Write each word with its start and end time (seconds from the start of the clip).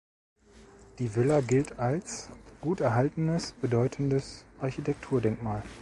Die 0.97 1.15
Villa 1.15 1.41
gilt 1.41 1.77
als 1.77 2.31
gut 2.59 2.79
erhaltenes 2.81 3.51
bedeutendes 3.61 4.45
Architekturdenkmal. 4.59 5.61